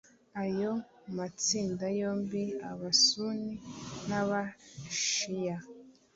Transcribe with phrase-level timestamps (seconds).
[0.43, 0.71] ayo
[1.15, 3.51] matsinda yombi (abasuni
[4.07, 5.57] n’abashiya)